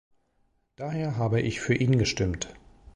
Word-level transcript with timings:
Daher 0.77 1.17
habe 1.17 1.41
ich 1.41 1.61
für 1.61 1.75
ihn 1.75 1.99
gestimmt. 1.99 2.55